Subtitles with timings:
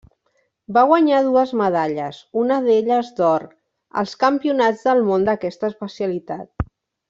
[0.77, 3.45] Va guanyar dues medalles, una d'elles d'or,
[4.03, 6.71] als Campionats del món d'aquesta especialitat.